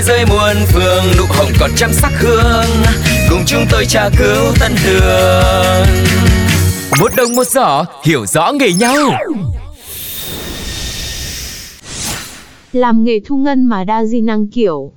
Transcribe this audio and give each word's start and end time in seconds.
Thế 0.00 0.06
giới 0.06 0.26
muôn 0.26 0.56
phương 0.66 1.04
nụ 1.18 1.24
hồng 1.28 1.52
còn 1.60 1.70
trăm 1.76 1.92
sắc 1.92 2.12
hương. 2.18 2.66
Cùng 3.30 3.42
chúng 3.46 3.66
tôi 3.70 3.86
tra 3.86 4.08
cứu 4.18 4.54
tân 4.60 4.72
đường 4.84 5.86
Một 7.00 7.12
đồng 7.16 7.34
một 7.34 7.46
giỏ 7.46 7.84
hiểu 8.04 8.26
rõ 8.26 8.52
nghề 8.52 8.72
nhau. 8.72 8.96
Làm 12.72 13.04
nghề 13.04 13.20
thu 13.26 13.36
ngân 13.36 13.66
mà 13.66 13.84
đa 13.84 14.04
di 14.04 14.20
năng 14.20 14.48
kiểu. 14.48 14.92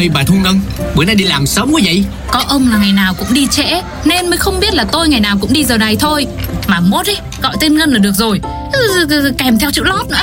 Ê 0.00 0.08
bà 0.14 0.22
Thu 0.26 0.34
Ngân 0.34 0.60
Bữa 0.94 1.04
nay 1.04 1.14
đi 1.14 1.24
làm 1.24 1.46
sớm 1.46 1.72
quá 1.72 1.80
vậy? 1.84 2.04
Có 2.30 2.44
ông 2.48 2.70
là 2.70 2.78
ngày 2.78 2.92
nào 2.92 3.14
cũng 3.18 3.28
đi 3.34 3.46
trễ 3.46 3.82
Nên 4.04 4.30
mới 4.30 4.36
không 4.38 4.60
biết 4.60 4.74
là 4.74 4.84
tôi 4.84 5.08
ngày 5.08 5.20
nào 5.20 5.36
cũng 5.40 5.52
đi 5.52 5.64
giờ 5.64 5.78
này 5.78 5.96
thôi. 5.96 6.26
Mà 6.66 6.80
mốt 6.80 7.06
ấy, 7.06 7.16
gọi 7.42 7.56
tên 7.60 7.78
Ngân 7.78 7.90
là 7.90 7.98
được 7.98 8.14
rồi 8.14 8.40
Kèm 9.38 9.58
theo 9.58 9.70
chữ 9.70 9.82
lót 9.84 10.06
nữa. 10.10 10.18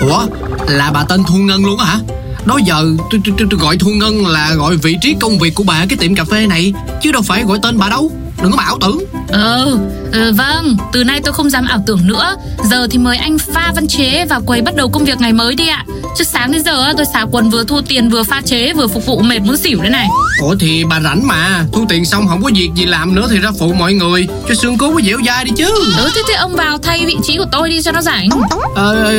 Ủa? 0.00 0.26
Là 0.68 0.90
bà 0.94 1.04
tên 1.04 1.24
Thu 1.24 1.34
Ngân 1.34 1.64
luôn 1.64 1.78
á 1.78 1.86
hả? 1.86 1.98
Đó 2.46 2.58
giờ 2.66 2.84
tôi, 3.10 3.20
tôi, 3.24 3.34
tôi, 3.38 3.48
tôi 3.50 3.60
gọi 3.60 3.76
Thu 3.76 3.90
Ngân 3.90 4.26
là 4.26 4.54
gọi 4.54 4.76
vị 4.76 4.96
trí 5.00 5.14
công 5.20 5.38
việc 5.38 5.54
của 5.54 5.64
bà 5.64 5.74
ở 5.74 5.86
cái 5.88 5.98
tiệm 5.98 6.14
cà 6.14 6.24
phê 6.24 6.46
này 6.46 6.72
Chứ 7.02 7.12
đâu 7.12 7.22
phải 7.22 7.44
gọi 7.44 7.58
tên 7.62 7.78
bà 7.78 7.88
đâu. 7.88 8.10
Đừng 8.42 8.50
có 8.50 8.56
mà 8.56 8.64
ảo 8.64 8.78
tưởng. 8.80 8.98
Ừ, 9.28 9.78
ừ, 10.12 10.32
vâng, 10.32 10.76
từ 10.92 11.04
nay 11.04 11.20
tôi 11.24 11.32
không 11.32 11.50
dám 11.50 11.66
ảo 11.66 11.82
tưởng 11.86 12.06
nữa. 12.06 12.36
Giờ 12.70 12.86
thì 12.90 12.98
mời 12.98 13.16
anh 13.16 13.38
pha 13.38 13.72
văn 13.74 13.88
chế 13.88 14.24
vào 14.24 14.42
quầy 14.46 14.62
bắt 14.62 14.74
đầu 14.76 14.88
công 14.88 15.04
việc 15.04 15.20
ngày 15.20 15.32
mới 15.32 15.54
đi 15.54 15.68
ạ. 15.68 15.84
Chứ 16.18 16.24
sáng 16.24 16.52
đến 16.52 16.62
giờ 16.64 16.92
tôi 16.96 17.06
xả 17.14 17.24
quần 17.30 17.50
vừa 17.50 17.64
thu 17.64 17.80
tiền 17.80 18.10
vừa 18.10 18.22
pha 18.22 18.40
chế 18.44 18.72
vừa 18.72 18.86
phục 18.86 19.06
vụ 19.06 19.18
mệt 19.18 19.38
muốn 19.38 19.56
xỉu 19.56 19.80
đấy 19.80 19.90
này. 19.90 20.08
Ủa 20.40 20.54
thì 20.60 20.84
bà 20.84 21.00
rảnh 21.00 21.26
mà 21.26 21.64
Thu 21.72 21.86
tiền 21.88 22.04
xong 22.04 22.28
không 22.28 22.42
có 22.42 22.50
việc 22.54 22.70
gì 22.74 22.84
làm 22.84 23.14
nữa 23.14 23.26
thì 23.30 23.38
ra 23.38 23.50
phụ 23.58 23.72
mọi 23.72 23.92
người 23.92 24.28
Cho 24.48 24.54
xương 24.54 24.78
cốt 24.78 24.90
có 24.94 25.00
dẻo 25.06 25.18
dai 25.26 25.44
đi 25.44 25.52
chứ. 25.56 25.68
Ừ, 25.98 26.10
thế 26.14 26.22
thì 26.28 26.34
ông 26.34 26.56
vào 26.56 26.78
thay 26.78 27.06
vị 27.06 27.16
trí 27.22 27.36
của 27.36 27.46
tôi 27.52 27.68
đi 27.70 27.82
cho 27.82 27.92
nó 27.92 28.02
rảnh. 28.02 28.28
Ờ, 28.74 29.16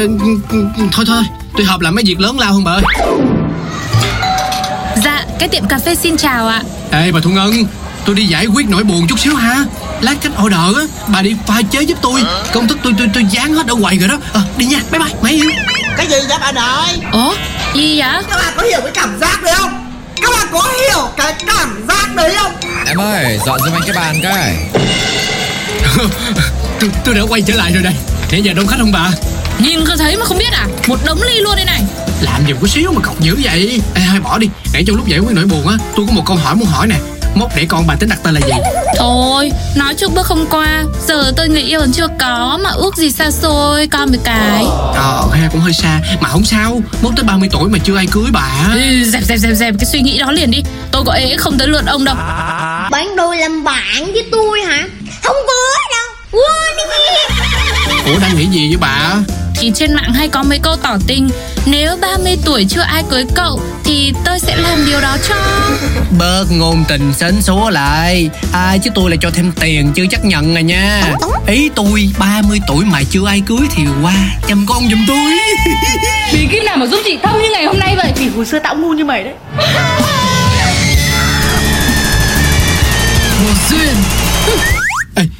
thôi 0.91 1.05
thôi 1.07 1.23
Tôi 1.57 1.65
hợp 1.65 1.81
làm 1.81 1.95
mấy 1.95 2.03
việc 2.07 2.19
lớn 2.19 2.39
lao 2.39 2.53
hơn 2.53 2.63
bà 2.63 2.71
ơi. 2.71 2.83
Dạ, 5.03 5.25
cái 5.39 5.49
tiệm 5.49 5.67
cà 5.67 5.79
phê 5.79 5.95
xin 5.95 6.17
chào 6.17 6.47
ạ. 6.47 6.61
Ê 6.91 7.11
bà 7.11 7.19
Thu 7.19 7.29
Ngân 7.29 7.51
Tôi 8.05 8.15
đi 8.15 8.25
giải 8.25 8.45
quyết 8.45 8.69
nỗi 8.69 8.83
buồn 8.83 9.07
chút 9.07 9.19
xíu 9.19 9.35
ha. 9.35 9.65
Lát 10.01 10.15
khách 10.21 10.43
order 10.43 10.59
á 10.77 10.83
Bà 11.07 11.21
đi 11.21 11.35
pha 11.47 11.61
chế 11.71 11.81
giúp 11.81 11.97
tôi. 12.01 12.23
Công 12.53 12.67
thức 12.67 12.77
tôi 12.83 12.93
tôi 12.97 13.07
tôi 13.13 13.25
dán 13.29 13.53
hết 13.53 13.67
ở 13.67 13.75
quầy 13.81 13.97
rồi 13.97 14.09
đó. 14.09 14.17
À, 14.33 14.41
Đi 14.57 14.65
nha 14.65 14.79
bye 14.91 14.99
bye 14.99 15.13
mấy 15.21 15.33
yêu. 15.33 15.49
Cái 15.97 16.07
gì 16.07 16.15
vậy 16.29 16.37
bạn 16.41 16.55
ơi 16.55 16.97
Ủa, 17.11 17.33
gì 17.75 17.99
vậy? 17.99 18.23
Các 18.29 18.37
bạn 18.37 18.53
có 18.57 18.63
hiểu 18.63 18.79
cái 18.83 18.91
cảm 18.93 19.19
giác 19.21 19.43
đấy 19.43 19.53
không? 19.57 19.91
Các 20.21 20.31
bạn 20.37 20.47
có 20.51 20.61
hiểu 20.81 21.07
cái 21.17 21.33
cảm 21.47 21.85
giác 21.87 22.15
đấy 22.15 22.33
không? 22.37 22.51
Em 22.87 22.97
ơi, 22.97 23.39
dọn 23.45 23.59
giùm 23.65 23.73
anh 23.73 23.81
cái 23.85 23.95
bàn 23.95 24.19
cái. 24.23 24.55
Tôi, 26.79 26.89
tôi 27.05 27.15
đã 27.15 27.21
quay 27.29 27.41
trở 27.41 27.53
lại 27.55 27.71
rồi 27.73 27.83
đây. 27.83 27.93
Nãy 28.31 28.41
giờ 28.41 28.53
đông 28.53 28.67
khách 28.67 28.77
không 28.79 28.91
bà? 28.91 29.09
Nhìn 29.59 29.85
có 29.85 29.95
thấy 29.95 30.17
mà 30.17 30.25
không 30.25 30.37
biết 30.37 30.51
à? 30.53 30.67
Một 30.87 30.99
đống 31.05 31.21
ly 31.21 31.39
luôn 31.39 31.55
đây 31.55 31.65
này. 31.65 31.81
Làm 32.21 32.41
giùm 32.47 32.57
có 32.61 32.67
xíu 32.67 32.91
mà 32.91 33.01
cọc 33.01 33.19
dữ 33.21 33.37
vậy. 33.43 33.81
Ê 33.95 34.01
hai 34.01 34.19
bỏ 34.19 34.37
đi. 34.37 34.49
Nãy 34.73 34.83
trong 34.87 34.95
lúc 34.95 35.07
giải 35.07 35.19
quyết 35.19 35.35
nỗi 35.35 35.45
buồn 35.45 35.67
á 35.67 35.75
Tôi 35.95 36.05
có 36.07 36.13
một 36.13 36.23
câu 36.25 36.37
hỏi 36.37 36.55
muốn 36.55 36.67
hỏi 36.67 36.87
nè 36.87 36.95
Mốt 37.35 37.49
để 37.55 37.65
con 37.69 37.87
bà 37.87 37.95
tính 37.95 38.09
đặt 38.09 38.19
tên 38.23 38.33
là 38.33 38.39
gì? 38.41 38.53
Thôi, 38.97 39.51
nói 39.75 39.93
trước 39.93 40.11
bước 40.13 40.25
không 40.25 40.45
qua. 40.49 40.83
Giờ 41.07 41.31
tôi 41.37 41.49
người 41.49 41.61
yêu 41.61 41.79
còn 41.79 41.91
chưa 41.93 42.07
có 42.19 42.59
Mà 42.63 42.69
ước 42.69 42.95
gì 42.97 43.11
xa 43.11 43.31
xôi 43.31 43.87
Con 43.87 44.11
một 44.11 44.17
cái. 44.23 44.65
Ờ 44.95 45.27
ha 45.33 45.49
cũng 45.51 45.61
hơi 45.61 45.73
xa. 45.73 45.99
Mà 46.21 46.29
không 46.29 46.45
sao 46.45 46.81
Mốt 47.01 47.13
tới 47.15 47.23
30 47.23 47.49
tuổi 47.51 47.69
mà 47.69 47.79
chưa 47.83 47.95
ai 47.97 48.07
cưới 48.11 48.25
bà. 48.31 48.49
Ừ, 48.73 49.03
Dẹp 49.03 49.23
dẹp 49.23 49.37
dẹp 49.37 49.53
dẹp 49.55 49.73
cái 49.79 49.85
suy 49.85 50.01
nghĩ 50.01 50.17
đó 50.19 50.31
liền 50.31 50.51
đi. 50.51 50.63
Tôi 50.91 51.03
có 51.05 51.13
ế 51.13 51.35
không 51.37 51.57
tới 51.57 51.67
lượt 51.67 51.85
ông 51.85 52.03
đâu. 52.05 52.15
Bạn 52.91 53.15
đôi 53.15 53.37
làm 53.37 53.63
bạn 53.63 54.11
với 54.13 54.23
tôi 54.31 54.61
hả? 54.61 54.87
Không 55.23 55.35
có 55.47 55.53
đâu. 55.91 56.09
Quên 56.31 56.77
đi. 56.89 58.13
Ủa 58.13 58.19
đang 58.19 58.37
nghĩ 58.37 58.45
gì 58.45 58.67
với 58.67 58.77
bà 58.77 59.13
Thì 59.63 59.71
trên 59.75 59.93
mạng 59.93 60.13
hay 60.13 60.27
có 60.27 60.43
mấy 60.43 60.59
câu 60.59 60.75
tỏ 60.75 60.97
tình 61.07 61.29
Nếu 61.65 61.97
30 62.01 62.37
tuổi 62.45 62.65
chưa 62.69 62.81
ai 62.81 63.03
cưới 63.09 63.25
cậu 63.35 63.61
Thì 63.83 64.13
tôi 64.25 64.39
sẽ 64.39 64.55
làm 64.55 64.85
điều 64.85 65.01
đó 65.01 65.17
cho. 65.29 65.35
Bớt 66.19 66.45
ngôn 66.51 66.83
tình 66.87 67.13
sến 67.13 67.41
súa 67.41 67.69
lại. 67.69 68.29
Ai 68.53 68.79
chứ 68.79 68.89
tôi 68.95 69.11
là 69.11 69.17
cho 69.21 69.29
thêm 69.33 69.51
tiền 69.61 69.91
chứ 69.95 70.07
chấp 70.09 70.25
nhận 70.25 70.53
rồi 70.53 70.63
nha. 70.63 71.03
Ý 71.47 71.69
tôi 71.75 72.09
30 72.19 72.59
tuổi 72.67 72.85
mà 72.85 72.99
chưa 73.09 73.27
ai 73.27 73.41
cưới 73.45 73.67
thì 73.75 73.83
qua 74.01 74.13
chăm 74.47 74.65
con 74.69 74.89
giùm 74.89 75.05
tôi. 75.07 75.37
Vì 76.33 76.47
cái 76.51 76.61
nào 76.65 76.77
mà 76.77 76.85
giúp 76.85 76.99
chị 77.05 77.17
thông 77.23 77.41
như 77.41 77.49
ngày 77.51 77.65
hôm 77.65 77.79
nay 77.79 77.95
vậy? 77.97 78.11
Vì 78.15 78.27
hồi 78.27 78.45
xưa 78.45 78.59
tao 78.63 78.75
ngu 78.75 78.93
như 78.93 79.05
mày 79.05 79.23
đấy 79.23 79.33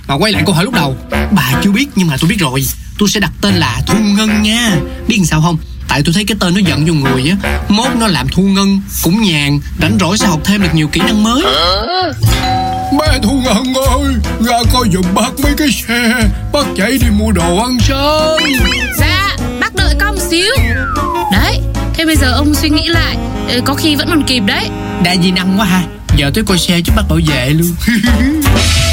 Mà 0.08 0.16
quay 0.16 0.32
lại 0.32 0.44
câu 0.46 0.56
hỏi 0.56 0.64
lúc 0.66 0.74
đầu. 0.74 0.98
Bà 1.32 1.52
chưa 1.64 1.72
biết 1.72 1.86
nhưng 1.96 2.08
mà 2.08 2.18
tôi 2.20 2.30
biết 2.30 2.40
rồi. 2.40 2.66
Tôi 3.00 3.10
sẽ 3.10 3.20
đặt 3.20 3.32
tên 3.42 3.54
là 3.54 3.82
Thu 3.88 3.98
Ngân 4.00 4.42
nha. 4.42 4.76
Biết 5.08 5.18
làm 5.18 5.26
sao 5.26 5.42
không? 5.42 5.58
Tại 5.88 6.02
tôi 6.06 6.14
thấy 6.14 6.26
cái 6.26 6.38
tên 6.40 6.54
nó 6.54 6.62
giận 6.70 6.86
vô 6.86 6.94
người 6.94 7.30
á. 7.30 7.50
Mốt 7.70 7.88
nó 8.00 8.08
làm 8.08 8.28
Thu 8.28 8.44
Ngân 8.44 8.82
Cũng 9.04 9.22
nhàn 9.24 9.60
Rảnh 9.82 9.98
rỗi 10.00 10.18
sẽ 10.18 10.28
học 10.28 10.40
thêm 10.44 10.62
được 10.62 10.70
nhiều 10.74 10.88
kỹ 10.88 11.02
năng 11.02 11.24
mới. 11.24 11.44
Mẹ 13.00 13.20
Thu 13.24 13.32
Ngân 13.44 13.74
ơi 13.74 14.14
Ra 14.46 14.58
coi 14.74 14.90
giùm 14.94 15.04
bác 15.14 15.40
mấy 15.40 15.54
cái 15.58 15.68
xe. 15.72 16.14
Bác 16.54 16.66
chạy 16.78 16.92
đi 16.92 17.08
mua 17.12 17.32
đồ 17.32 17.58
ăn 17.58 17.78
sáng 17.88 18.38
Dạ, 19.00 19.36
bác 19.60 19.76
đợi 19.76 19.96
con 20.00 20.16
một 20.16 20.22
xíu. 20.30 20.56
Đấy, 21.32 21.60
thế 21.94 22.06
bây 22.06 22.16
giờ 22.16 22.32
ông 22.32 22.54
suy 22.56 22.70
nghĩ 22.70 22.88
lại. 22.88 23.18
Có 23.66 23.74
khi 23.74 23.96
vẫn 23.96 24.08
còn 24.10 24.24
kịp 24.24 24.40
đấy. 24.46 24.70
Đa 25.04 25.16
di 25.24 25.32
năng 25.32 25.60
quá 25.60 25.66
ha. 25.66 25.84
Giờ 26.18 26.32
tôi 26.34 26.44
coi 26.48 26.58
xe 26.60 26.80
giúp 26.80 26.94
bác 26.96 27.04
bảo 27.10 27.20
vệ 27.28 27.50
luôn 27.50 27.76